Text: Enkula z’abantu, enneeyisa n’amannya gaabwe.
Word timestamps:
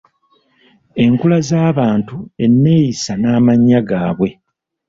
Enkula 1.03 1.37
z’abantu, 1.49 2.15
enneeyisa 2.45 3.13
n’amannya 3.21 3.79
gaabwe. 3.89 4.29